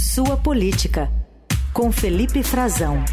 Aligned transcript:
Sua 0.00 0.34
Política, 0.34 1.10
com 1.74 1.92
Felipe 1.92 2.42
Frazão. 2.42 3.04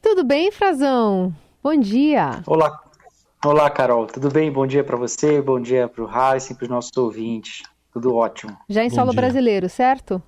Tudo 0.00 0.22
bem, 0.22 0.52
Frazão? 0.52 1.34
Bom 1.60 1.76
dia. 1.76 2.42
Olá, 2.46 2.80
Olá, 3.44 3.68
Carol. 3.68 4.06
Tudo 4.06 4.30
bem? 4.30 4.52
Bom 4.52 4.68
dia 4.68 4.84
para 4.84 4.96
você, 4.96 5.42
bom 5.42 5.60
dia 5.60 5.88
para 5.88 6.04
o 6.04 6.08
Heisen, 6.08 6.56
para 6.56 6.62
os 6.64 6.70
nossos 6.70 6.96
ouvintes. 6.96 7.64
Tudo 7.92 8.14
ótimo. 8.14 8.56
Já 8.68 8.84
em 8.84 8.88
bom 8.88 8.94
solo 8.94 9.10
dia. 9.10 9.20
brasileiro, 9.20 9.68
certo? 9.68 10.22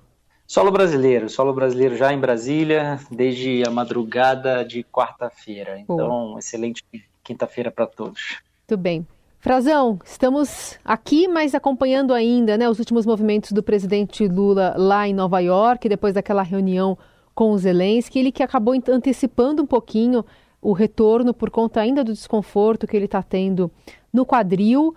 Solo 0.45 0.69
brasileiro, 0.69 1.29
solo 1.29 1.53
brasileiro 1.53 1.95
já 1.95 2.11
em 2.11 2.19
Brasília, 2.19 2.99
desde 3.09 3.63
a 3.65 3.71
madrugada 3.71 4.65
de 4.65 4.83
quarta-feira. 4.83 5.79
Então, 5.79 6.37
excelente 6.37 6.83
quinta-feira 7.23 7.71
para 7.71 7.87
todos. 7.87 8.41
Tudo 8.67 8.81
bem. 8.81 9.07
Frazão, 9.41 9.97
estamos 10.05 10.77
aqui, 10.85 11.27
mas 11.27 11.55
acompanhando 11.55 12.13
ainda 12.13 12.59
né, 12.59 12.69
os 12.69 12.77
últimos 12.77 13.07
movimentos 13.07 13.51
do 13.51 13.63
presidente 13.63 14.27
Lula 14.27 14.75
lá 14.77 15.07
em 15.07 15.15
Nova 15.15 15.39
York, 15.39 15.89
depois 15.89 16.13
daquela 16.13 16.43
reunião 16.43 16.95
com 17.33 17.49
o 17.49 17.57
Zelensky, 17.57 18.19
ele 18.19 18.31
que 18.31 18.43
acabou 18.43 18.75
antecipando 18.87 19.63
um 19.63 19.65
pouquinho 19.65 20.23
o 20.61 20.73
retorno 20.73 21.33
por 21.33 21.49
conta 21.49 21.81
ainda 21.81 22.03
do 22.03 22.13
desconforto 22.13 22.85
que 22.85 22.95
ele 22.95 23.05
está 23.05 23.23
tendo 23.23 23.71
no 24.13 24.27
quadril, 24.27 24.93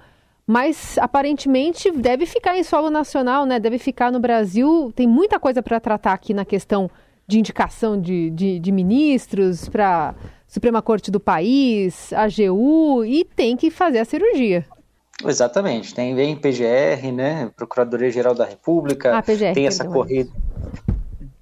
mas 0.47 0.99
aparentemente 0.99 1.91
deve 1.91 2.27
ficar 2.27 2.59
em 2.59 2.63
solo 2.63 2.91
nacional, 2.91 3.47
né? 3.47 3.59
Deve 3.59 3.79
ficar 3.79 4.13
no 4.13 4.21
Brasil. 4.21 4.93
Tem 4.95 5.07
muita 5.07 5.41
coisa 5.41 5.63
para 5.63 5.81
tratar 5.81 6.13
aqui 6.13 6.35
na 6.35 6.45
questão 6.45 6.91
de 7.27 7.39
indicação 7.39 7.99
de, 7.99 8.29
de, 8.29 8.59
de 8.59 8.71
ministros 8.71 9.71
para 9.71 10.15
Suprema 10.55 10.81
Corte 10.81 11.11
do 11.11 11.19
país, 11.19 12.13
AGU, 12.13 13.05
e 13.05 13.25
tem 13.25 13.57
que 13.57 13.73
fazer 13.73 13.99
a 13.99 14.05
cirurgia. 14.05 14.65
Exatamente, 15.27 15.93
tem 15.93 16.15
vem 16.15 16.37
PGR, 16.37 17.11
né? 17.13 17.51
Procuradoria 17.57 18.09
Geral 18.09 18.37
da 18.37 18.45
República, 18.45 19.19
ah, 19.19 19.23
PGR, 19.23 19.53
tem 19.53 19.67
essa 19.67 19.85
corrida. 19.85 20.31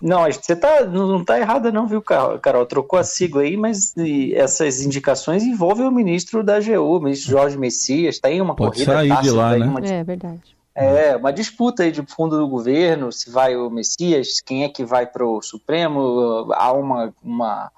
Não, 0.00 0.24
você 0.24 0.56
tá, 0.56 0.86
não 0.86 1.20
está 1.20 1.38
errada 1.38 1.70
não, 1.70 1.86
viu, 1.86 2.00
Carol? 2.00 2.64
Trocou 2.64 2.98
a 2.98 3.04
sigla 3.04 3.42
aí, 3.42 3.54
mas 3.54 3.94
essas 4.34 4.80
indicações 4.80 5.42
envolvem 5.42 5.86
o 5.86 5.92
ministro 5.92 6.42
da 6.42 6.56
AGU, 6.56 6.97
o 6.97 7.00
ministro 7.00 7.30
Jorge 7.30 7.58
Messias, 7.58 8.19
tem 8.19 8.41
uma 8.41 8.56
Pode 8.56 8.72
corrida 8.72 8.92
sair 8.94 9.22
de 9.22 9.30
lá, 9.30 9.58
né? 9.58 9.66
Uma, 9.66 9.80
é 9.86 10.02
verdade. 10.02 10.56
É, 10.74 11.14
uma 11.16 11.32
disputa 11.32 11.82
aí 11.82 11.92
de 11.92 12.02
fundo 12.06 12.38
do 12.38 12.48
governo, 12.48 13.12
se 13.12 13.30
vai 13.30 13.54
o 13.56 13.69
Messias, 13.69 14.41
quem 14.41 14.64
é 14.64 14.70
que 14.70 14.86
vai 14.86 15.06
para 15.06 15.24
o 15.24 15.42
Supremo, 15.42 16.50
há 16.54 16.72
uma, 16.72 17.14
uma 17.22 17.70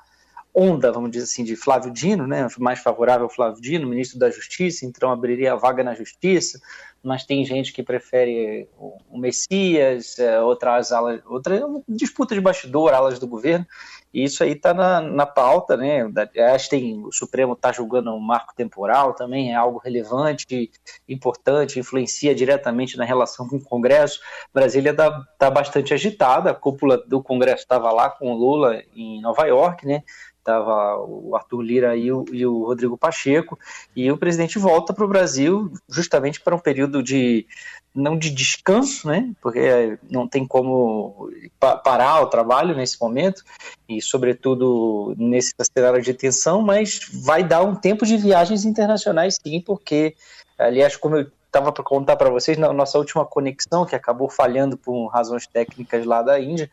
onda, 0.54 0.92
vamos 0.92 1.10
dizer 1.10 1.24
assim, 1.24 1.42
de 1.42 1.56
Flávio 1.56 1.90
Dino, 1.90 2.26
né, 2.26 2.46
mais 2.58 2.78
favorável 2.78 3.24
ao 3.24 3.30
Flávio 3.30 3.60
Dino, 3.60 3.88
ministro 3.88 4.18
da 4.18 4.30
Justiça, 4.30 4.86
então 4.86 5.10
abriria 5.10 5.52
a 5.52 5.56
vaga 5.56 5.82
na 5.82 5.94
Justiça, 5.94 6.60
mas 7.04 7.24
tem 7.24 7.44
gente 7.44 7.72
que 7.72 7.82
prefere 7.82 8.68
o 8.78 9.18
Messias, 9.18 10.18
é, 10.18 10.40
outras 10.40 10.90
alas, 10.90 11.20
outra 11.26 11.60
disputa 11.88 12.34
de 12.34 12.40
bastidor, 12.40 12.94
alas 12.94 13.18
do 13.18 13.26
governo, 13.26 13.66
e 14.12 14.24
isso 14.24 14.42
aí 14.42 14.52
está 14.52 14.72
na, 14.72 15.00
na 15.00 15.26
pauta, 15.26 15.76
né? 15.76 16.08
Acho 16.54 16.70
que 16.70 16.76
tem, 16.76 17.04
o 17.04 17.12
Supremo 17.12 17.52
está 17.52 17.72
julgando 17.72 18.12
um 18.12 18.20
marco 18.20 18.54
temporal 18.54 19.12
também, 19.12 19.52
é 19.52 19.54
algo 19.54 19.78
relevante, 19.78 20.70
importante, 21.08 21.78
influencia 21.78 22.34
diretamente 22.34 22.96
na 22.96 23.04
relação 23.04 23.46
com 23.48 23.56
o 23.56 23.64
Congresso. 23.64 24.20
Brasília 24.52 24.92
está 24.92 25.10
tá 25.38 25.50
bastante 25.50 25.92
agitada, 25.92 26.50
a 26.50 26.54
cúpula 26.54 26.96
do 26.96 27.22
Congresso 27.22 27.62
estava 27.62 27.90
lá 27.90 28.08
com 28.08 28.32
o 28.32 28.36
Lula 28.36 28.82
em 28.94 29.20
Nova 29.20 29.44
York, 29.46 29.86
né? 29.86 30.02
estava 30.44 30.98
o 31.00 31.34
Arthur 31.34 31.62
Lira 31.62 31.96
e 31.96 32.12
o, 32.12 32.24
e 32.30 32.46
o, 32.46 32.64
Rodrigo 32.64 32.98
Pacheco, 32.98 33.58
e 33.96 34.12
o 34.12 34.18
presidente 34.18 34.58
volta 34.58 34.92
para 34.92 35.04
o 35.04 35.08
Brasil 35.08 35.72
justamente 35.88 36.40
para 36.40 36.54
um 36.54 36.58
período 36.58 36.93
de 37.02 37.46
não 37.94 38.18
de 38.18 38.30
descanso, 38.30 39.06
né? 39.06 39.32
Porque 39.40 39.98
não 40.10 40.26
tem 40.26 40.44
como 40.44 41.30
parar 41.60 42.22
o 42.22 42.26
trabalho 42.26 42.74
nesse 42.74 43.00
momento 43.00 43.44
e, 43.88 44.02
sobretudo, 44.02 45.14
nesse 45.16 45.52
cenário 45.72 46.02
de 46.02 46.12
tensão, 46.12 46.60
mas 46.60 47.00
vai 47.12 47.44
dar 47.44 47.62
um 47.62 47.76
tempo 47.76 48.04
de 48.04 48.16
viagens 48.16 48.64
internacionais, 48.64 49.38
sim, 49.40 49.60
porque, 49.60 50.16
aliás, 50.58 50.96
como 50.96 51.16
eu 51.16 51.30
estava 51.46 51.70
para 51.70 51.84
contar 51.84 52.16
para 52.16 52.30
vocês 52.30 52.58
na 52.58 52.72
nossa 52.72 52.98
última 52.98 53.24
conexão 53.24 53.86
que 53.86 53.94
acabou 53.94 54.28
falhando 54.28 54.76
por 54.76 55.06
razões 55.06 55.46
técnicas 55.46 56.04
lá 56.04 56.20
da 56.20 56.40
Índia, 56.40 56.68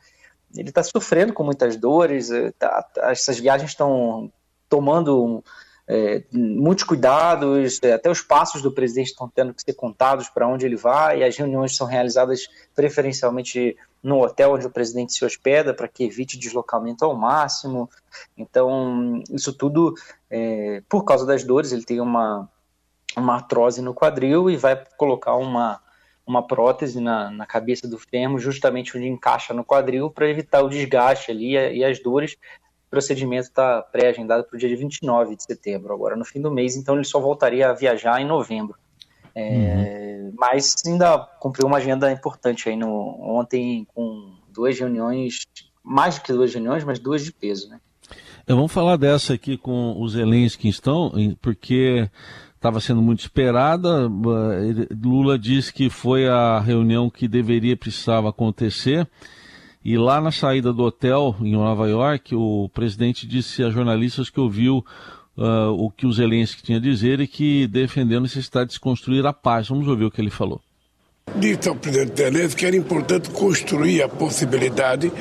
ele 0.55 0.69
está 0.69 0.81
sofrendo 0.81 1.33
com 1.33 1.43
muitas 1.43 1.77
dores, 1.77 2.31
eh, 2.31 2.51
tá, 2.57 2.81
tá, 2.81 3.11
essas 3.11 3.39
viagens 3.39 3.69
estão 3.69 4.31
tomando 4.67 5.43
é, 5.87 6.23
muitos 6.31 6.83
cuidados, 6.83 7.79
eh, 7.81 7.93
até 7.93 8.09
os 8.09 8.21
passos 8.21 8.61
do 8.61 8.71
presidente 8.71 9.07
estão 9.07 9.27
tendo 9.27 9.53
que 9.53 9.61
ser 9.61 9.73
contados 9.73 10.29
para 10.29 10.47
onde 10.47 10.65
ele 10.65 10.75
vai, 10.75 11.19
e 11.19 11.23
as 11.23 11.35
reuniões 11.35 11.75
são 11.75 11.87
realizadas 11.87 12.47
preferencialmente 12.75 13.75
no 14.01 14.21
hotel 14.21 14.53
onde 14.53 14.65
o 14.65 14.71
presidente 14.71 15.13
se 15.13 15.25
hospeda, 15.25 15.73
para 15.73 15.87
que 15.87 16.03
evite 16.03 16.39
deslocamento 16.39 17.03
ao 17.05 17.15
máximo. 17.15 17.89
Então, 18.37 19.21
isso 19.29 19.53
tudo, 19.53 19.93
é, 20.29 20.81
por 20.87 21.03
causa 21.03 21.25
das 21.25 21.43
dores, 21.43 21.71
ele 21.71 21.83
tem 21.83 21.99
uma, 21.99 22.49
uma 23.15 23.35
artrose 23.35 23.81
no 23.81 23.93
quadril 23.93 24.49
e 24.49 24.57
vai 24.57 24.81
colocar 24.97 25.35
uma 25.35 25.81
uma 26.25 26.45
prótese 26.45 27.01
na, 27.01 27.29
na 27.29 27.45
cabeça 27.45 27.87
do 27.87 27.97
fêmur, 27.97 28.39
justamente 28.39 28.97
onde 28.97 29.07
encaixa 29.07 29.53
no 29.53 29.65
quadril, 29.65 30.09
para 30.09 30.29
evitar 30.29 30.61
o 30.61 30.69
desgaste 30.69 31.31
ali 31.31 31.53
e 31.53 31.83
as 31.83 32.01
dores. 32.01 32.37
Procedimento 32.91 33.47
está 33.47 33.81
pré-agendado 33.81 34.43
para 34.43 34.57
o 34.57 34.59
dia 34.59 34.75
29 34.75 35.37
de 35.37 35.43
setembro, 35.43 35.93
agora 35.93 36.17
no 36.17 36.25
fim 36.25 36.41
do 36.41 36.51
mês, 36.51 36.75
então 36.75 36.95
ele 36.95 37.05
só 37.05 37.21
voltaria 37.21 37.69
a 37.69 37.73
viajar 37.73 38.21
em 38.21 38.25
novembro. 38.25 38.75
É, 39.33 40.19
uhum. 40.25 40.33
Mas 40.37 40.75
ainda 40.85 41.17
cumpriu 41.39 41.67
uma 41.67 41.77
agenda 41.77 42.11
importante 42.11 42.67
aí 42.67 42.75
no, 42.75 42.89
ontem 43.21 43.87
com 43.95 44.33
duas 44.51 44.77
reuniões, 44.77 45.39
mais 45.81 46.15
do 46.15 46.21
que 46.21 46.33
duas 46.33 46.53
reuniões, 46.53 46.83
mas 46.83 46.99
duas 46.99 47.23
de 47.23 47.31
peso, 47.31 47.69
né? 47.69 47.79
Vamos 48.45 48.73
falar 48.73 48.97
dessa 48.97 49.35
aqui 49.35 49.57
com 49.57 49.95
os 50.01 50.11
Zelensky, 50.11 50.67
estão, 50.67 51.13
porque 51.41 52.09
estava 52.55 52.81
sendo 52.81 53.01
muito 53.01 53.21
esperada. 53.21 54.09
Lula 55.01 55.39
disse 55.39 55.71
que 55.71 55.89
foi 55.89 56.27
a 56.27 56.59
reunião 56.59 57.09
que 57.09 57.27
deveria, 57.27 57.77
precisava 57.77 58.29
acontecer. 58.29 59.07
E 59.83 59.97
lá 59.97 60.21
na 60.21 60.31
saída 60.31 60.71
do 60.71 60.83
hotel, 60.83 61.35
em 61.41 61.53
Nova 61.53 61.89
York, 61.89 62.35
o 62.35 62.69
presidente 62.73 63.25
disse 63.25 63.63
a 63.63 63.69
jornalistas 63.71 64.29
que 64.29 64.39
ouviu 64.39 64.85
uh, 65.37 65.71
o 65.71 65.89
que 65.89 66.05
o 66.05 66.13
Zelensky 66.13 66.61
tinha 66.61 66.77
a 66.77 66.81
dizer 66.81 67.19
e 67.19 67.27
que 67.27 67.67
defendeu 67.67 68.19
a 68.19 68.21
necessidade 68.21 68.71
de 68.71 68.79
construir 68.79 69.25
a 69.25 69.33
paz. 69.33 69.69
Vamos 69.69 69.87
ouvir 69.87 70.05
o 70.05 70.11
que 70.11 70.21
ele 70.21 70.29
falou. 70.29 70.61
Disse 71.35 71.69
ao 71.69 71.75
presidente 71.75 72.17
Zelensky 72.17 72.59
que 72.59 72.65
era 72.65 72.75
importante 72.75 73.29
construir 73.29 74.03
a 74.03 74.09
possibilidade 74.09 75.11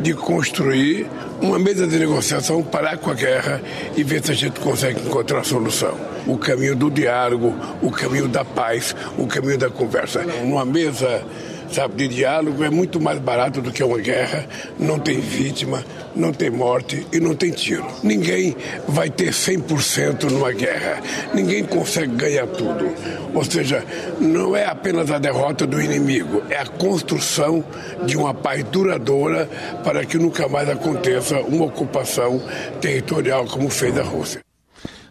de 0.00 0.14
construir 0.14 1.06
uma 1.40 1.58
mesa 1.58 1.86
de 1.86 1.98
negociação, 1.98 2.62
parar 2.62 2.96
com 2.96 3.10
a 3.10 3.14
guerra 3.14 3.60
e 3.96 4.02
ver 4.02 4.24
se 4.24 4.32
a 4.32 4.34
gente 4.34 4.58
consegue 4.58 5.00
encontrar 5.00 5.40
a 5.40 5.44
solução. 5.44 5.96
O 6.26 6.36
caminho 6.36 6.74
do 6.74 6.90
diálogo, 6.90 7.54
o 7.82 7.90
caminho 7.90 8.26
da 8.26 8.44
paz, 8.44 8.96
o 9.18 9.26
caminho 9.26 9.58
da 9.58 9.70
conversa. 9.70 10.22
Numa 10.44 10.64
mesa 10.64 11.24
sabe, 11.70 11.94
de 11.96 12.16
diálogo 12.16 12.62
é 12.64 12.70
muito 12.70 13.00
mais 13.00 13.18
barato 13.18 13.60
do 13.60 13.70
que 13.70 13.82
uma 13.82 13.98
guerra, 13.98 14.46
não 14.78 14.98
tem 14.98 15.20
vítima, 15.20 15.84
não 16.14 16.32
tem 16.32 16.50
morte 16.50 17.06
e 17.12 17.20
não 17.20 17.34
tem 17.34 17.50
tiro. 17.50 17.86
Ninguém 18.02 18.56
vai 18.88 19.08
ter 19.10 19.30
100% 19.30 20.30
numa 20.30 20.52
guerra, 20.52 21.00
ninguém 21.34 21.64
consegue 21.64 22.14
ganhar 22.14 22.46
tudo. 22.46 22.92
Ou 23.34 23.44
seja, 23.44 23.84
não 24.20 24.56
é 24.56 24.66
apenas 24.66 25.10
a 25.10 25.18
derrota 25.18 25.66
do 25.66 25.80
inimigo, 25.80 26.42
é 26.50 26.58
a 26.58 26.66
construção 26.66 27.64
de 28.04 28.16
uma 28.16 28.34
paz 28.34 28.64
duradoura 28.64 29.48
para 29.84 30.04
que 30.04 30.18
nunca 30.18 30.48
mais 30.48 30.68
aconteça 30.68 31.40
uma 31.40 31.66
ocupação 31.66 32.40
territorial 32.80 33.44
como 33.46 33.70
fez 33.70 33.96
a 33.98 34.02
Rússia. 34.02 34.40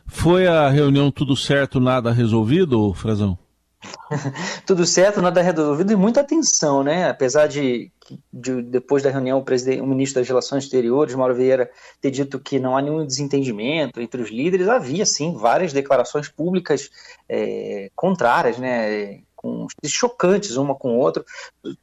Foi 0.06 0.48
a 0.48 0.68
reunião 0.69 1.12
tudo 1.12 1.36
certo, 1.36 1.80
nada 1.80 2.12
resolvido, 2.12 2.94
Frazão? 2.94 3.38
Tudo 4.66 4.86
certo, 4.86 5.22
nada 5.22 5.42
resolvido 5.42 5.92
e 5.92 5.96
muita 5.96 6.22
atenção, 6.22 6.84
né? 6.84 7.10
Apesar 7.10 7.48
de, 7.48 7.92
de 8.31 8.62
depois 8.62 9.04
da 9.04 9.10
reunião 9.10 9.40
o, 9.40 9.44
presidente, 9.44 9.81
o 9.81 9.88
ministro 9.88 10.20
das 10.20 10.28
Relações 10.28 10.66
Exteriores, 10.66 11.16
Mauro 11.16 11.36
Vieira, 11.36 11.70
ter 12.02 12.12
dito 12.12 12.40
que 12.40 12.60
não 12.60 12.76
há 12.76 12.81
nenhum 12.81 13.06
desentendimento 13.06 14.02
entre 14.02 14.22
os 14.22 14.30
líderes, 14.30 14.68
havia 14.68 15.06
sim 15.06 15.34
várias 15.34 15.72
declarações 15.72 16.28
públicas 16.28 16.90
é, 17.28 17.90
contrárias, 17.96 18.58
né? 18.58 19.22
Com, 19.36 19.68
chocantes 19.86 20.58
uma 20.58 20.75
com 20.75 20.98
o 20.98 21.00
outro, 21.00 21.24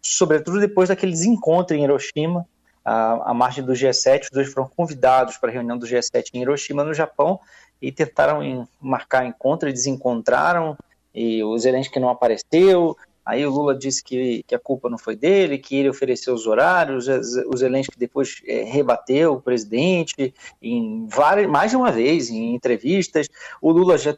sobretudo 0.03 0.61
depois 0.61 0.91
daquele 0.91 1.13
desencontro 1.13 1.75
em 1.75 1.85
Hiroshima, 1.85 2.47
a, 2.85 3.31
a 3.31 3.35
margem 3.35 3.65
do 3.65 3.73
G7, 3.73 4.25
os 4.25 4.31
dois 4.31 4.53
foram 4.53 4.69
convidados 4.69 5.39
para 5.39 5.49
a 5.49 5.53
reunião 5.53 5.79
do 5.79 5.87
G7 5.87 6.27
em 6.35 6.43
Hiroshima, 6.43 6.85
no 6.85 6.93
Japão, 6.93 7.41
e 7.81 7.91
tentaram 7.91 8.43
em, 8.43 8.69
marcar 8.79 9.25
encontro 9.25 9.71
e 9.71 9.73
desencontraram, 9.73 10.77
e 11.17 11.43
o 11.43 11.57
Zelensky 11.57 11.99
não 11.99 12.11
apareceu. 12.11 12.95
Aí 13.25 13.45
o 13.45 13.51
Lula 13.51 13.75
disse 13.75 14.05
que, 14.05 14.45
que 14.47 14.55
a 14.55 14.59
culpa 14.59 14.91
não 14.91 14.99
foi 14.99 15.17
dele, 15.17 15.59
que 15.59 15.75
ele 15.75 15.89
ofereceu 15.89 16.35
os 16.35 16.47
horários. 16.47 17.09
O 17.09 17.57
Zelensky 17.57 17.99
depois 17.99 18.43
é, 18.47 18.63
rebateu 18.63 19.33
o 19.33 19.41
presidente 19.41 20.33
em 20.63 21.07
várias, 21.09 21.49
mais 21.49 21.71
de 21.71 21.77
uma 21.77 21.91
vez 21.91 22.29
em 22.29 22.55
entrevistas. 22.55 23.27
O 23.61 23.73
Lula 23.73 23.97
já 23.97 24.15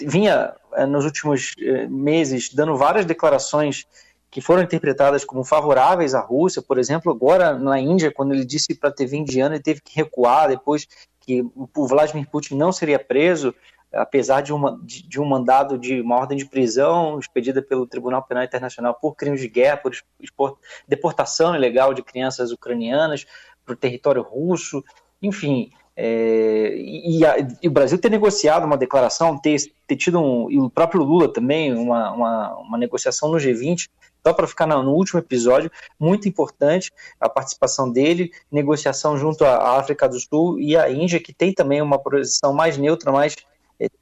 vinha 0.00 0.54
nos 0.88 1.04
últimos 1.04 1.54
meses, 1.90 2.54
dando 2.54 2.76
várias 2.76 3.04
declarações 3.04 3.84
que 4.30 4.40
foram 4.40 4.62
interpretadas 4.62 5.24
como 5.24 5.44
favoráveis 5.44 6.14
à 6.14 6.20
Rússia, 6.20 6.62
por 6.62 6.78
exemplo, 6.78 7.12
agora 7.12 7.58
na 7.58 7.78
Índia, 7.78 8.12
quando 8.12 8.34
ele 8.34 8.44
disse 8.44 8.74
para 8.74 8.90
a 8.90 8.92
TV 8.92 9.16
indiana, 9.16 9.54
ele 9.54 9.62
teve 9.62 9.80
que 9.80 9.94
recuar 9.94 10.48
depois 10.48 10.86
que 11.20 11.44
o 11.74 11.86
Vladimir 11.86 12.28
Putin 12.30 12.54
não 12.54 12.70
seria 12.70 12.98
preso, 12.98 13.54
apesar 13.96 14.40
de, 14.40 14.52
uma, 14.52 14.78
de, 14.82 15.06
de, 15.06 15.20
um 15.20 15.24
mandado 15.24 15.78
de 15.78 16.00
uma 16.00 16.16
ordem 16.16 16.36
de 16.36 16.46
prisão 16.46 17.18
expedida 17.18 17.62
pelo 17.62 17.86
Tribunal 17.86 18.22
Penal 18.22 18.44
Internacional 18.44 18.94
por 18.94 19.14
crimes 19.14 19.40
de 19.40 19.48
guerra, 19.48 19.78
por 19.78 19.92
export, 20.20 20.58
deportação 20.86 21.54
ilegal 21.54 21.94
de 21.94 22.02
crianças 22.02 22.52
ucranianas 22.52 23.26
para 23.64 23.72
o 23.72 23.76
território 23.76 24.22
russo, 24.22 24.84
enfim. 25.20 25.70
É, 25.98 26.76
e, 26.76 27.24
a, 27.24 27.36
e, 27.62 27.68
o 27.68 27.70
Brasil 27.70 27.98
ter 27.98 28.10
negociado 28.10 28.64
uma 28.64 28.76
declaração, 28.76 29.38
ter, 29.38 29.56
ter 29.86 29.96
tido 29.96 30.20
um, 30.20 30.50
e 30.50 30.58
o 30.58 30.68
próprio 30.68 31.02
Lula 31.02 31.32
também, 31.32 31.72
uma, 31.74 32.12
uma, 32.12 32.56
uma 32.58 32.78
negociação 32.78 33.30
no 33.30 33.38
G20, 33.38 33.88
só 34.26 34.34
para 34.34 34.46
ficar 34.46 34.66
no, 34.66 34.82
no, 34.82 34.92
último 34.92 35.20
episódio, 35.20 35.70
muito 35.98 36.28
importante 36.28 36.92
a 37.18 37.28
participação 37.28 37.90
dele, 37.90 38.30
negociação 38.52 39.16
junto 39.16 39.44
à 39.44 39.78
África 39.78 40.06
do 40.06 40.18
Sul 40.20 40.60
e 40.60 40.76
à 40.76 40.90
Índia, 40.90 41.20
que 41.20 41.32
tem 41.32 41.54
também 41.54 41.80
uma 41.80 41.98
posição 41.98 42.52
mais 42.52 42.76
neutra, 42.76 43.10
mais 43.10 43.34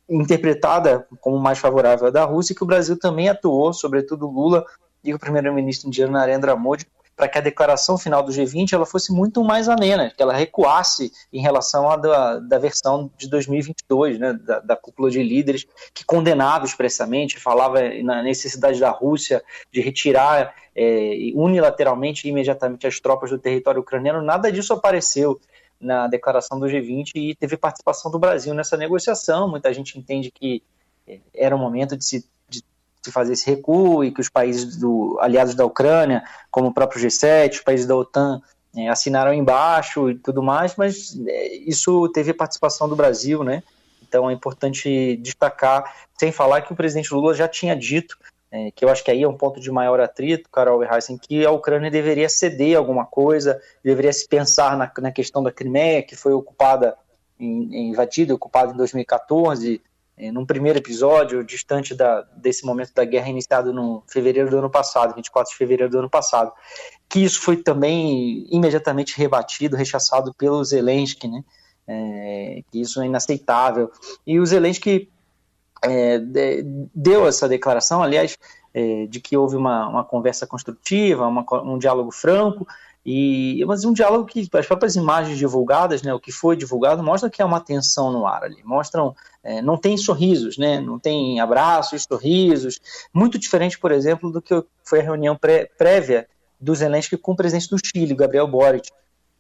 interpretada 0.09 1.07
como 1.21 1.39
mais 1.39 1.59
favorável 1.59 2.09
à 2.09 2.11
da 2.11 2.25
Rússia, 2.25 2.55
que 2.55 2.63
o 2.63 2.67
Brasil 2.67 2.99
também 2.99 3.29
atuou, 3.29 3.73
sobretudo 3.73 4.31
Lula 4.31 4.65
e 5.03 5.13
o 5.13 5.19
primeiro-ministro 5.19 5.89
indiano 5.89 6.13
Narendra 6.13 6.57
Modi, 6.57 6.87
para 7.17 7.29
que 7.29 7.39
a 7.39 7.41
declaração 7.41 7.97
final 7.97 8.23
do 8.23 8.33
G20 8.33 8.73
ela 8.73 8.87
fosse 8.87 9.13
muito 9.13 9.43
mais 9.45 9.69
amena, 9.69 10.11
que 10.11 10.23
ela 10.23 10.35
recuasse 10.35 11.13
em 11.33 11.41
relação 11.41 11.89
à 11.89 11.97
da, 11.97 12.39
da 12.41 12.59
versão 12.59 13.11
de 13.17 13.29
2022, 13.29 14.19
né, 14.19 14.33
da, 14.33 14.61
da, 14.61 14.77
cúpula 14.77 15.11
de 15.11 15.23
líderes, 15.23 15.65
que 15.93 16.05
condenava 16.05 16.65
expressamente, 16.65 17.39
falava 17.39 17.81
na 18.03 18.23
necessidade 18.23 18.81
da 18.81 18.91
Rússia 18.91 19.43
de 19.71 19.81
retirar 19.81 20.55
é, 20.75 21.31
unilateralmente 21.35 22.27
e 22.27 22.31
imediatamente 22.31 22.87
as 22.87 22.99
tropas 22.99 23.31
do 23.31 23.39
território 23.39 23.81
ucraniano. 23.81 24.21
Nada 24.21 24.51
disso 24.51 24.73
apareceu 24.73 25.41
na 25.85 26.07
declaração 26.07 26.59
do 26.59 26.67
G20 26.67 27.11
e 27.15 27.35
teve 27.35 27.57
participação 27.57 28.11
do 28.11 28.19
Brasil 28.19 28.55
nessa 28.55 28.77
negociação. 28.77 29.49
Muita 29.49 29.73
gente 29.73 29.99
entende 29.99 30.31
que 30.31 30.63
é, 31.07 31.21
era 31.35 31.55
o 31.55 31.59
momento 31.59 31.97
de 31.97 32.05
se, 32.05 32.27
de 32.49 32.65
se 33.03 33.13
fazer 33.13 33.35
esse 33.35 33.49
recuo 33.49 34.03
e 34.03 34.11
que 34.11 34.21
os 34.21 34.29
países 34.29 34.77
do, 34.77 35.19
aliados 35.21 35.55
da 35.55 35.65
Ucrânia, 35.65 36.25
como 36.51 36.69
o 36.69 36.75
próprio 36.75 37.01
G7, 37.01 37.53
os 37.53 37.61
países 37.61 37.87
da 37.87 37.95
OTAN, 37.95 38.41
é, 38.77 38.89
assinaram 38.89 39.33
embaixo 39.33 40.11
e 40.11 40.17
tudo 40.17 40.43
mais, 40.43 40.75
mas 40.77 41.17
é, 41.27 41.55
isso 41.55 42.09
teve 42.09 42.33
participação 42.33 42.89
do 42.89 42.97
Brasil, 42.97 43.45
né? 43.45 43.63
Então 44.03 44.29
é 44.29 44.33
importante 44.33 45.17
destacar, 45.17 45.95
sem 46.19 46.33
falar 46.33 46.63
que 46.63 46.73
o 46.73 46.77
presidente 46.77 47.13
Lula 47.13 47.35
já 47.35 47.49
tinha 47.49 47.77
dito 47.77 48.17
é, 48.55 48.71
que 48.71 48.85
eu 48.85 48.89
acho 48.89 49.03
que 49.03 49.11
aí 49.11 49.25
é 49.25 49.29
um 49.29 49.37
ponto 49.37 49.59
de 49.59 49.69
maior 49.69 49.99
atrito, 49.99 50.49
Carol 50.49 50.81
Heisen, 50.85 51.19
que 51.19 51.45
a 51.45 51.51
Ucrânia 51.51 51.91
deveria 51.91 52.29
ceder 52.29 52.79
alguma 52.79 53.05
coisa, 53.05 53.61
deveria 53.83 54.13
se 54.13 54.29
pensar 54.29 54.79
na, 54.79 54.93
na 54.99 55.11
questão 55.11 55.43
da 55.43 55.51
Crimeia, 55.51 56.05
que 56.05 56.15
foi 56.15 56.33
ocupada, 56.33 56.97
em, 57.37 57.91
invadida, 57.91 58.33
ocupada 58.33 58.73
em 58.73 58.77
2014, 58.77 59.83
é, 60.17 60.31
num 60.31 60.47
primeiro 60.47 60.79
episódio, 60.79 61.43
distante 61.43 61.97
da, 61.97 62.21
desse 62.37 62.65
momento 62.65 62.95
da 62.95 63.05
guerra 63.05 63.29
iniciado 63.29 63.73
no 63.73 64.05
fevereiro 64.07 64.49
do 64.49 64.59
ano 64.59 64.71
passado, 64.71 65.17
24 65.17 65.51
de 65.51 65.59
fevereiro 65.59 65.91
do 65.91 65.99
ano 65.99 66.11
passado, 66.11 66.53
que 67.09 67.25
isso 67.25 67.41
foi 67.41 67.57
também 67.57 68.47
imediatamente 68.53 69.19
rebatido, 69.19 69.75
rechaçado 69.75 70.33
pelo 70.33 70.63
Zelensky, 70.63 71.27
né? 71.27 71.43
É, 71.89 72.63
que 72.71 72.81
isso 72.81 73.03
é 73.03 73.07
inaceitável. 73.07 73.91
E 74.25 74.39
o 74.39 74.47
Zelensky 74.47 75.11
é, 75.85 76.19
deu 76.95 77.27
essa 77.27 77.49
declaração, 77.49 78.03
aliás, 78.03 78.37
é, 78.73 79.07
de 79.07 79.21
que 79.21 79.37
houve 79.37 79.57
uma, 79.57 79.89
uma 79.89 80.05
conversa 80.05 80.47
construtiva, 80.47 81.27
uma, 81.27 81.45
um 81.63 81.79
diálogo 81.79 82.11
franco, 82.11 82.67
e 83.07 83.63
mas 83.67 83.85
um 83.85 83.93
diálogo 83.93 84.25
que 84.25 84.49
as 84.55 84.67
próprias 84.67 84.97
imagens 84.97 85.37
divulgadas, 85.37 86.03
né, 86.03 86.15
o 86.15 86.19
que 86.19 86.33
foi 86.33 86.57
divulgado, 86.57 87.03
mostra 87.03 87.29
que 87.29 87.43
há 87.43 87.47
uma 87.47 87.61
tensão 87.61 88.11
no 88.11 88.27
ar 88.27 88.45
ali. 88.45 88.63
Mostram, 88.65 89.15
é, 89.43 89.61
não 89.61 89.77
tem 89.77 89.97
sorrisos, 89.97 90.57
né, 90.57 90.81
não 90.81 90.99
tem 90.99 91.39
abraços, 91.39 92.05
sorrisos, 92.05 92.81
muito 93.13 93.39
diferente, 93.39 93.79
por 93.79 93.93
exemplo, 93.93 94.33
do 94.33 94.41
que 94.41 94.65
foi 94.83 95.01
a 95.01 95.03
reunião 95.03 95.37
pré, 95.37 95.71
prévia 95.77 96.27
do 96.59 96.75
Zelensky 96.75 97.19
com 97.19 97.33
o 97.33 97.37
presidente 97.37 97.69
do 97.69 97.77
Chile, 97.79 98.15
Gabriel 98.15 98.49
Boric, 98.49 98.89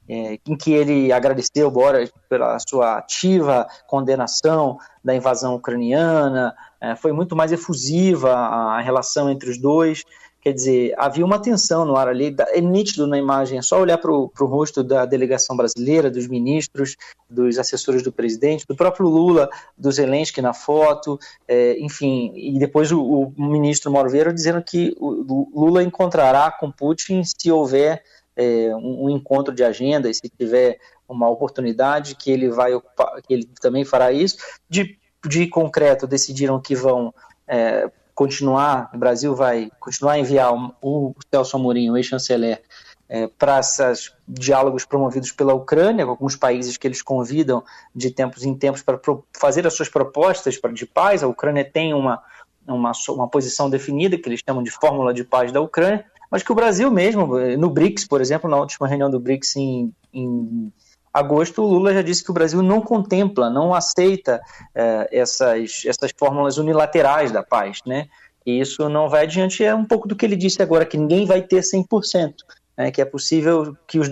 é, 0.09 0.39
em 0.47 0.56
que 0.56 0.73
ele 0.73 1.12
agradeceu 1.12 1.71
Boric 1.71 2.12
pela 2.29 2.59
sua 2.59 2.99
ativa 2.99 3.67
condenação 3.87 4.79
da 5.03 5.15
invasão 5.15 5.55
ucraniana, 5.55 6.55
é, 6.81 6.95
foi 6.97 7.12
muito 7.12 7.35
mais 7.35 7.53
efusiva 7.53 8.33
a, 8.33 8.77
a, 8.77 8.81
relação 8.81 9.31
entre 9.31 9.51
os 9.51 9.59
dois. 9.59 10.03
Quer 10.41 10.53
dizer, 10.53 10.95
havia 10.99 11.25
uma 11.25 11.39
tensão 11.39 11.87
no 11.87 11.97
ar 11.97 12.06
ali, 12.06 12.37
é 12.51 12.61
nítido 12.61 13.06
na 13.06 13.17
imagem, 13.17 13.59
é 13.59 13.62
só 13.62 13.81
olhar 13.81 13.97
para 13.97 14.12
o 14.12 14.31
rosto 14.41 14.85
da 14.85 15.06
delegação 15.06 15.56
brasileira, 15.56 16.11
dos 16.11 16.27
ministros, 16.27 16.97
dos 17.31 17.59
assessores 17.59 18.03
do 18.03 18.12
presidente, 18.12 18.67
do 18.69 18.77
próprio 18.77 19.09
Lula, 19.09 19.49
do 19.77 19.91
Zelensky 19.91 20.43
na 20.43 20.53
foto, 20.53 21.19
é, 21.49 21.79
enfim, 21.81 22.31
e 22.37 22.59
depois 22.59 22.93
o, 22.93 23.01
o 23.01 23.33
ministro 23.39 23.91
Mauro 23.91 24.11
Vieira 24.11 24.35
dizendo 24.35 24.62
que 24.62 24.95
o 25.01 25.49
Lula 25.55 25.83
encontrará 25.83 26.51
com 26.51 26.71
Putin 26.71 27.23
se 27.25 27.51
houver 27.51 28.03
é, 28.37 28.75
um, 28.75 29.05
um, 29.05 29.11
encontro 29.11 29.55
de 29.55 29.63
agenda, 29.63 30.09
e 30.09 30.15
se 30.15 30.29
tiver 30.29 30.79
uma 31.09 31.29
oportunidade, 31.29 32.15
que 32.15 32.31
ele 32.31 32.49
vai 32.49 32.75
ocupar, 32.75 33.21
que 33.23 33.33
ele 33.33 33.49
também 33.61 33.85
fará 33.85 34.13
isso. 34.13 34.39
De, 34.69 34.99
de 35.27 35.47
concreto, 35.49 36.07
decidiram 36.07 36.61
que 36.61 36.75
vão 36.75 37.15
é, 37.47 37.91
continuar, 38.15 38.91
o 38.95 38.99
Brasil 38.99 39.35
vai 39.35 39.71
continuar 39.79 40.13
a 40.13 40.19
enviar 40.19 40.53
o, 40.55 40.75
o 40.81 41.15
Celso 41.31 41.57
Amorim, 41.57 41.91
o 41.91 41.97
ex-chanceler, 41.97 42.63
é, 43.09 43.27
para 43.27 43.61
esses 43.61 44.13
diálogos 44.27 44.85
promovidos 44.85 45.31
pela 45.31 45.53
Ucrânia, 45.53 46.05
com 46.05 46.11
alguns 46.11 46.37
países 46.37 46.77
que 46.77 46.87
eles 46.87 47.03
convidam 47.03 47.63
de 47.95 48.11
tempos 48.11 48.45
em 48.45 48.55
tempos 48.55 48.83
para 48.83 48.99
fazer 49.39 49.67
as 49.67 49.75
suas 49.75 49.89
propostas 49.89 50.59
de 50.73 50.87
paz. 50.87 51.23
A 51.23 51.29
Ucrânia 51.29 51.65
tem 51.65 51.93
uma, 51.93 52.23
uma, 52.67 52.93
uma 53.11 53.29
posição 53.29 53.69
definida, 53.69 54.17
que 54.17 54.29
eles 54.29 54.41
chamam 54.47 54.63
de 54.63 54.71
Fórmula 54.71 55.13
de 55.13 55.23
Paz 55.23 55.53
da 55.53 55.61
Ucrânia, 55.61 56.05
mas 56.31 56.43
que 56.43 56.53
o 56.53 56.55
Brasil 56.55 56.91
mesmo, 56.91 57.38
no 57.56 57.71
BRICS, 57.71 58.06
por 58.06 58.21
exemplo, 58.21 58.49
na 58.49 58.56
última 58.56 58.88
reunião 58.88 59.11
do 59.11 59.21
BRICS 59.21 59.56
em, 59.56 59.93
em 60.12 60.73
agosto, 61.12 61.62
o 61.62 61.67
Lula 61.67 61.94
já 61.94 62.03
disse 62.03 62.25
que 62.25 62.31
o 62.31 62.35
Brasil 62.35 62.61
não 62.61 62.81
contempla, 62.81 63.49
não 63.49 63.73
aceita 63.73 64.41
é, 64.75 65.09
essas, 65.12 65.82
essas 65.87 66.11
fórmulas 66.19 66.59
unilaterais 66.59 67.31
da 67.31 67.43
paz, 67.43 67.79
né? 67.87 68.09
E 68.44 68.60
isso 68.60 68.89
não 68.89 69.08
vai 69.08 69.22
adiante, 69.22 69.65
é 69.65 69.75
um 69.75 69.84
pouco 69.84 70.08
do 70.08 70.17
que 70.17 70.27
ele 70.27 70.37
disse 70.37 70.60
agora, 70.60 70.84
que 70.84 70.99
ninguém 70.99 71.25
vai 71.25 71.41
ter 71.41 71.60
100%. 71.60 72.34
Né, 72.77 72.91
que 72.91 73.01
é 73.01 73.05
possível 73.05 73.77
que, 73.87 74.01
os, 74.01 74.08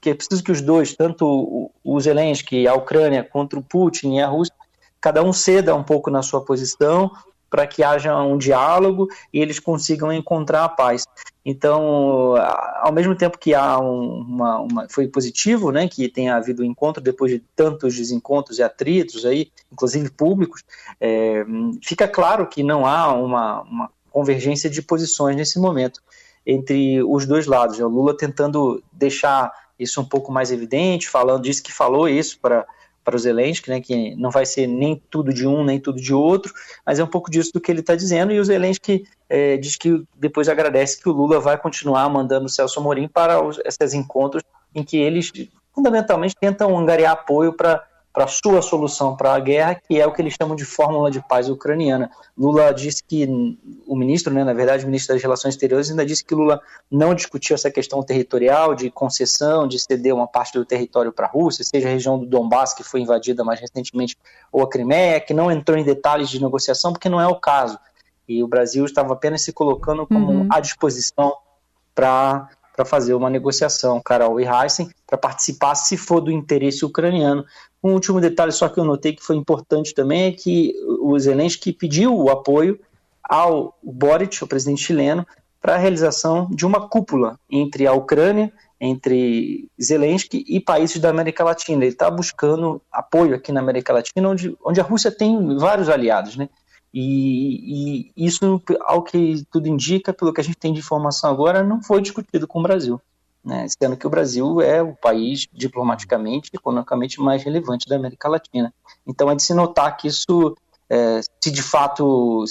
que 0.00 0.08
é 0.08 0.14
preciso 0.14 0.42
que 0.42 0.50
os 0.50 0.62
dois, 0.62 0.96
tanto 0.96 1.26
o, 1.26 1.70
o 1.84 2.00
Zelensky, 2.00 2.66
a 2.66 2.72
Ucrânia, 2.72 3.22
contra 3.22 3.58
o 3.58 3.62
Putin 3.62 4.14
e 4.14 4.22
a 4.22 4.26
Rússia, 4.26 4.54
cada 4.98 5.22
um 5.22 5.34
ceda 5.34 5.74
um 5.74 5.84
pouco 5.84 6.10
na 6.10 6.22
sua 6.22 6.42
posição 6.42 7.10
para 7.50 7.66
que 7.66 7.82
haja 7.82 8.16
um 8.22 8.36
diálogo 8.36 9.08
e 9.32 9.40
eles 9.40 9.58
consigam 9.58 10.12
encontrar 10.12 10.64
a 10.64 10.68
paz. 10.68 11.04
Então, 11.44 12.34
ao 12.80 12.92
mesmo 12.92 13.14
tempo 13.14 13.38
que 13.38 13.54
há 13.54 13.78
uma, 13.78 14.60
uma, 14.60 14.88
foi 14.88 15.06
positivo, 15.06 15.70
né, 15.70 15.86
que 15.88 16.08
tenha 16.08 16.34
havido 16.34 16.62
um 16.62 16.66
encontro 16.66 17.00
depois 17.00 17.30
de 17.30 17.38
tantos 17.54 17.94
desencontros 17.94 18.58
e 18.58 18.64
atritos 18.64 19.24
aí, 19.24 19.52
inclusive 19.72 20.10
públicos, 20.10 20.64
é, 21.00 21.44
fica 21.82 22.08
claro 22.08 22.48
que 22.48 22.64
não 22.64 22.84
há 22.84 23.12
uma, 23.12 23.62
uma 23.62 23.90
convergência 24.10 24.68
de 24.68 24.82
posições 24.82 25.36
nesse 25.36 25.58
momento 25.60 26.02
entre 26.44 27.02
os 27.02 27.26
dois 27.26 27.46
lados. 27.46 27.78
O 27.78 27.88
Lula 27.88 28.16
tentando 28.16 28.82
deixar 28.92 29.52
isso 29.78 30.00
um 30.00 30.04
pouco 30.04 30.32
mais 30.32 30.50
evidente, 30.50 31.08
falando, 31.08 31.42
disse 31.42 31.62
que 31.62 31.72
falou 31.72 32.08
isso 32.08 32.38
para 32.40 32.66
para 33.06 33.14
o 33.14 33.18
Zelensky, 33.20 33.70
né, 33.70 33.80
que 33.80 34.16
não 34.16 34.32
vai 34.32 34.44
ser 34.44 34.66
nem 34.66 35.00
tudo 35.08 35.32
de 35.32 35.46
um, 35.46 35.62
nem 35.62 35.78
tudo 35.78 36.00
de 36.00 36.12
outro, 36.12 36.52
mas 36.84 36.98
é 36.98 37.04
um 37.04 37.06
pouco 37.06 37.30
disso 37.30 37.52
do 37.54 37.60
que 37.60 37.70
ele 37.70 37.78
está 37.78 37.94
dizendo, 37.94 38.32
e 38.32 38.40
o 38.40 38.44
Zelensky 38.44 39.04
é, 39.30 39.56
diz 39.56 39.76
que 39.76 40.02
depois 40.16 40.48
agradece 40.48 41.00
que 41.00 41.08
o 41.08 41.12
Lula 41.12 41.38
vai 41.38 41.56
continuar 41.56 42.08
mandando 42.08 42.46
o 42.46 42.48
Celso 42.48 42.80
Amorim 42.80 43.06
para 43.06 43.40
os, 43.40 43.60
esses 43.64 43.94
encontros 43.94 44.42
em 44.74 44.82
que 44.82 44.96
eles 44.96 45.32
fundamentalmente 45.72 46.34
tentam 46.34 46.76
angariar 46.76 47.12
apoio 47.12 47.52
para 47.52 47.84
para 48.16 48.24
a 48.24 48.28
sua 48.28 48.62
solução 48.62 49.14
para 49.14 49.34
a 49.34 49.38
guerra, 49.38 49.74
que 49.74 50.00
é 50.00 50.06
o 50.06 50.10
que 50.10 50.22
eles 50.22 50.34
chamam 50.40 50.56
de 50.56 50.64
fórmula 50.64 51.10
de 51.10 51.20
paz 51.20 51.50
ucraniana. 51.50 52.10
Lula 52.34 52.72
disse 52.72 53.04
que, 53.06 53.28
o 53.86 53.94
ministro, 53.94 54.32
né, 54.32 54.42
na 54.42 54.54
verdade, 54.54 54.84
o 54.84 54.86
ministro 54.86 55.14
das 55.14 55.22
Relações 55.22 55.52
Exteriores, 55.52 55.90
ainda 55.90 56.06
disse 56.06 56.24
que 56.24 56.34
Lula 56.34 56.58
não 56.90 57.14
discutiu 57.14 57.52
essa 57.52 57.70
questão 57.70 58.02
territorial, 58.02 58.74
de 58.74 58.90
concessão, 58.90 59.68
de 59.68 59.78
ceder 59.78 60.14
uma 60.14 60.26
parte 60.26 60.54
do 60.54 60.64
território 60.64 61.12
para 61.12 61.26
a 61.26 61.28
Rússia, 61.28 61.62
seja 61.62 61.88
a 61.88 61.92
região 61.92 62.18
do 62.18 62.24
Donbass, 62.24 62.72
que 62.72 62.82
foi 62.82 63.02
invadida 63.02 63.44
mais 63.44 63.60
recentemente, 63.60 64.16
ou 64.50 64.62
a 64.62 64.66
Crimeia, 64.66 65.20
que 65.20 65.34
não 65.34 65.52
entrou 65.52 65.76
em 65.76 65.84
detalhes 65.84 66.30
de 66.30 66.40
negociação, 66.40 66.94
porque 66.94 67.10
não 67.10 67.20
é 67.20 67.26
o 67.26 67.38
caso. 67.38 67.78
E 68.26 68.42
o 68.42 68.48
Brasil 68.48 68.86
estava 68.86 69.12
apenas 69.12 69.42
se 69.42 69.52
colocando 69.52 70.06
como 70.06 70.32
uhum. 70.32 70.48
à 70.50 70.58
disposição 70.58 71.36
para 71.94 72.48
para 72.76 72.84
fazer 72.84 73.14
uma 73.14 73.30
negociação, 73.30 74.00
Carol 74.04 74.38
e 74.38 74.44
Heisen, 74.44 74.90
para 75.06 75.16
participar, 75.16 75.74
se 75.74 75.96
for 75.96 76.20
do 76.20 76.30
interesse 76.30 76.84
ucraniano. 76.84 77.44
Um 77.82 77.94
último 77.94 78.20
detalhe 78.20 78.52
só 78.52 78.68
que 78.68 78.78
eu 78.78 78.84
notei 78.84 79.14
que 79.14 79.22
foi 79.22 79.36
importante 79.36 79.94
também 79.94 80.24
é 80.24 80.32
que 80.32 80.74
o 81.00 81.18
Zelensky 81.18 81.72
pediu 81.72 82.14
o 82.14 82.30
apoio 82.30 82.78
ao 83.22 83.76
Boric, 83.82 84.44
o 84.44 84.46
presidente 84.46 84.82
chileno, 84.82 85.26
para 85.60 85.74
a 85.74 85.78
realização 85.78 86.48
de 86.50 86.66
uma 86.66 86.88
cúpula 86.88 87.40
entre 87.50 87.86
a 87.86 87.92
Ucrânia, 87.92 88.52
entre 88.80 89.68
Zelensky 89.82 90.44
e 90.46 90.60
países 90.60 91.00
da 91.00 91.08
América 91.08 91.42
Latina. 91.42 91.82
Ele 91.82 91.92
está 91.92 92.10
buscando 92.10 92.80
apoio 92.92 93.34
aqui 93.34 93.50
na 93.50 93.60
América 93.60 93.92
Latina, 93.92 94.28
onde, 94.28 94.56
onde 94.64 94.80
a 94.80 94.84
Rússia 94.84 95.10
tem 95.10 95.56
vários 95.56 95.88
aliados, 95.88 96.36
né? 96.36 96.48
E, 96.92 98.10
e, 98.16 98.26
isso, 98.26 98.62
ao 98.82 99.02
que 99.02 99.44
tudo 99.50 99.68
indica, 99.68 100.12
pelo 100.12 100.32
que 100.32 100.40
a 100.40 100.44
gente 100.44 100.56
tem 100.56 100.72
de 100.72 100.80
informação 100.80 101.30
agora, 101.30 101.62
não 101.62 101.82
foi 101.82 102.00
discutido 102.00 102.46
com 102.46 102.60
o 102.60 102.62
Brasil. 102.62 103.00
Né, 103.44 103.64
sendo 103.68 103.96
que 103.96 104.04
o 104.04 104.10
Brasil 104.10 104.60
é 104.60 104.82
o 104.82 104.92
país 104.92 105.46
diplomaticamente 105.52 106.50
e 106.52 106.56
economicamente 106.56 107.20
mais 107.20 107.44
relevante 107.44 107.88
da 107.88 107.94
América 107.94 108.28
Latina. 108.28 108.74
Então 109.06 109.30
é 109.30 109.36
de 109.36 109.42
se 109.44 109.54
notar 109.54 109.96
que 109.96 110.08
isso, 110.08 110.56
é, 110.90 111.20
se 111.40 111.52
de 111.52 111.62
fato 111.62 112.44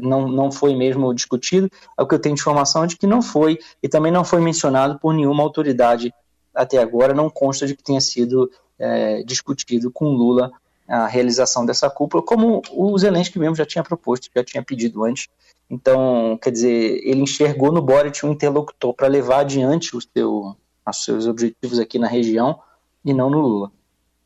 não, 0.00 0.26
não 0.26 0.50
foi 0.50 0.74
mesmo 0.74 1.12
discutido, 1.12 1.68
é 1.94 2.02
o 2.02 2.06
que 2.06 2.14
eu 2.14 2.18
tenho 2.18 2.34
de 2.34 2.40
informação 2.40 2.84
é 2.84 2.86
de 2.86 2.96
que 2.96 3.06
não 3.06 3.20
foi, 3.20 3.58
e 3.82 3.88
também 3.88 4.10
não 4.10 4.24
foi 4.24 4.40
mencionado 4.40 4.98
por 4.98 5.12
nenhuma 5.12 5.42
autoridade 5.42 6.10
até 6.54 6.78
agora, 6.78 7.12
não 7.12 7.28
consta 7.28 7.66
de 7.66 7.76
que 7.76 7.82
tenha 7.82 8.00
sido 8.00 8.50
é, 8.78 9.22
discutido 9.22 9.90
com 9.90 10.06
Lula 10.06 10.50
a 10.90 11.06
realização 11.06 11.64
dessa 11.64 11.88
cúpula, 11.88 12.22
como 12.22 12.60
o 12.72 12.98
Zelensky 12.98 13.38
mesmo 13.38 13.54
já 13.54 13.64
tinha 13.64 13.84
proposto, 13.84 14.28
já 14.34 14.42
tinha 14.42 14.62
pedido 14.62 15.04
antes. 15.04 15.28
Então, 15.70 16.36
quer 16.42 16.50
dizer, 16.50 17.00
ele 17.04 17.22
enxergou 17.22 17.70
no 17.70 17.80
Boric 17.80 18.26
um 18.26 18.32
interlocutor 18.32 18.92
para 18.92 19.06
levar 19.06 19.40
adiante 19.40 19.96
o 19.96 20.00
seu, 20.00 20.56
os 20.84 21.04
seus 21.04 21.26
objetivos 21.28 21.78
aqui 21.78 21.96
na 21.96 22.08
região 22.08 22.58
e 23.04 23.14
não 23.14 23.30
no 23.30 23.38
Lula. 23.38 23.70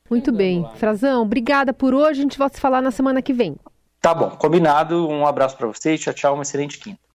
Muito 0.09 0.33
bem. 0.33 0.67
Frazão, 0.77 1.23
obrigada 1.23 1.73
por 1.75 1.93
hoje. 1.93 2.21
A 2.21 2.23
gente 2.23 2.39
volta 2.39 2.55
a 2.55 2.57
se 2.57 2.61
falar 2.61 2.81
na 2.81 2.91
semana 2.91 3.21
que 3.21 3.33
vem. 3.33 3.57
Tá 4.01 4.15
bom, 4.15 4.31
combinado. 4.31 5.07
Um 5.07 5.27
abraço 5.27 5.57
para 5.57 5.67
vocês. 5.67 6.01
Tchau, 6.01 6.15
tchau. 6.15 6.35
Uma 6.35 6.43
excelente 6.43 6.79
quinta. 6.79 7.04